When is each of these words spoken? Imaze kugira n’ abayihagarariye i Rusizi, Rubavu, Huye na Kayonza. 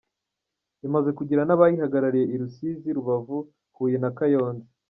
Imaze 0.87 1.09
kugira 1.17 1.41
n’ 1.45 1.51
abayihagarariye 1.55 2.25
i 2.33 2.37
Rusizi, 2.41 2.89
Rubavu, 2.97 3.37
Huye 3.75 3.97
na 4.03 4.09
Kayonza. 4.17 4.67